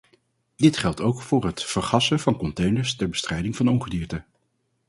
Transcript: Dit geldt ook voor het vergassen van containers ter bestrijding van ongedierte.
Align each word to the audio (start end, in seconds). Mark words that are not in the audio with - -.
Dit 0.55 0.77
geldt 0.77 1.01
ook 1.01 1.21
voor 1.21 1.45
het 1.45 1.63
vergassen 1.63 2.19
van 2.19 2.37
containers 2.37 2.95
ter 2.95 3.09
bestrijding 3.09 3.55
van 3.55 3.67
ongedierte. 3.67 4.23